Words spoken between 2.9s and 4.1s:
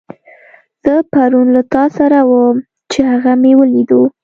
چې هغه مې وليدو.